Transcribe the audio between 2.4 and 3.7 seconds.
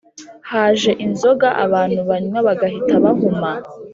bagahita bahuma